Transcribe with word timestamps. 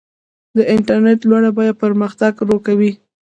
د 0.55 0.57
انټرنیټ 0.73 1.21
لوړه 1.29 1.49
بیه 1.57 1.73
پرمختګ 1.83 2.31
ورو 2.39 2.57
کوي. 2.65 2.91